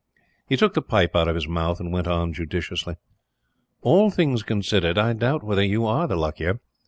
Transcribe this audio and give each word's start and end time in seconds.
He 0.49 0.57
took 0.57 0.73
the 0.73 0.81
pipe 0.81 1.15
out 1.15 1.27
of 1.27 1.35
his 1.35 1.47
mouth, 1.47 1.79
and 1.79 1.93
went 1.93 2.07
on 2.07 2.33
judicially: 2.33 2.95
"All 3.83 4.09
things 4.09 4.41
considered, 4.41 4.97
I 4.97 5.13
doubt 5.13 5.43
whether 5.43 5.63
you 5.63 5.85
are 5.85 6.07
the 6.07 6.15
luckier. 6.15 6.59